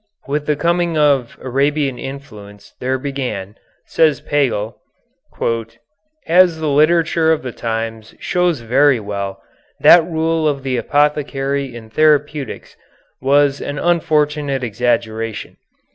[0.27, 3.53] With the coming of Arabian influence there began,
[3.85, 4.77] says Pagel,
[6.25, 9.43] "as the literature of the times shows very well,
[9.79, 12.75] that rule of the apothecary in therapeutics
[13.19, 15.57] which was an unfortunate exaggeration.